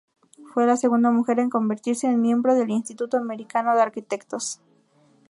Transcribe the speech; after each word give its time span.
Fue 0.51 0.65
la 0.65 0.77
segunda 0.77 1.11
mujer 1.11 1.37
en 1.37 1.51
convertirse 1.51 2.07
en 2.07 2.19
miembro 2.21 2.55
del 2.55 2.71
Instituto 2.71 3.17
Americano 3.17 3.75
de 3.75 3.83
Arquitectos. 3.83 4.59